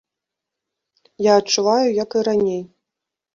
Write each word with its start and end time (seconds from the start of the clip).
Я 1.25 1.33
адчуваю, 1.41 1.87
як 2.03 2.17
і 2.21 2.25
раней. 2.29 2.61